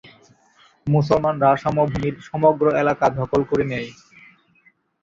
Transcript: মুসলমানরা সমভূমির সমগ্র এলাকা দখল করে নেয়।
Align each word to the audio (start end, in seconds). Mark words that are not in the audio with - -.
মুসলমানরা 0.87 1.49
সমভূমির 1.63 2.15
সমগ্র 2.29 2.65
এলাকা 2.81 3.05
দখল 3.19 3.41
করে 3.49 3.65
নেয়। 3.71 3.89